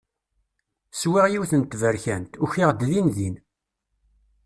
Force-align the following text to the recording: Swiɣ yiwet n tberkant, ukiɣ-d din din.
Swiɣ 0.99 1.25
yiwet 1.29 1.51
n 1.59 1.61
tberkant, 1.71 2.31
ukiɣ-d 2.43 2.81
din 2.89 3.07
din. 3.15 3.35